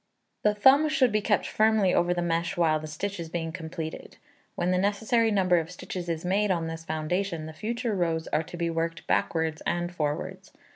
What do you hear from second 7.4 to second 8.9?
the future rows are to be